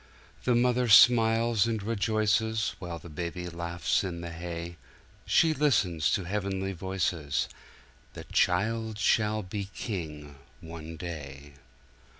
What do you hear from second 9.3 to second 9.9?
be